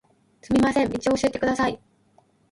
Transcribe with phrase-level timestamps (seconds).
[0.41, 1.79] すみません、道を教えてください。